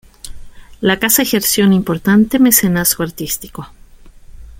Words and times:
La 0.79 0.97
casa 0.97 1.21
ejerció 1.21 1.63
un 1.63 1.73
importante 1.73 2.39
mecenazgo 2.39 3.03
artístico. 3.03 3.67